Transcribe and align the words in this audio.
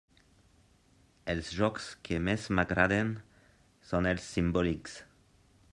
Els 1.33 1.51
jocs 1.57 1.89
que 2.09 2.19
més 2.29 2.47
m'agraden 2.61 3.13
són 3.91 4.13
els 4.15 4.31
simbòlics. 4.37 4.99